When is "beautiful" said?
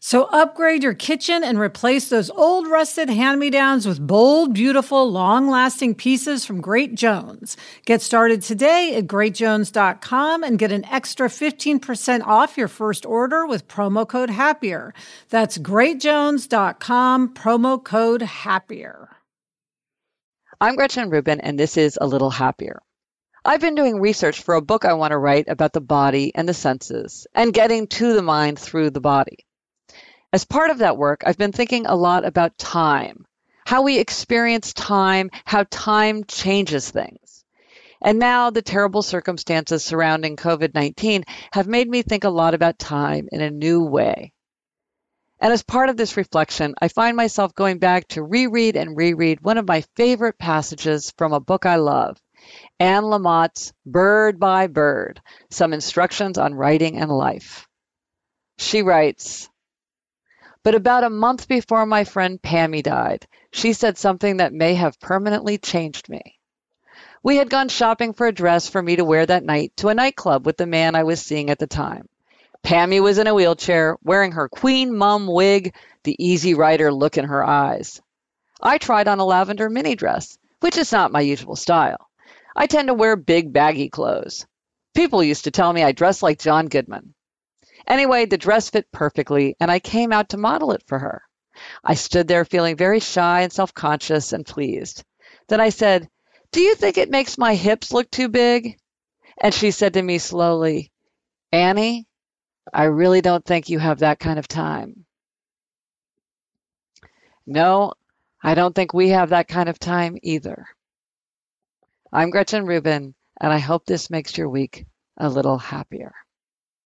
4.54-5.10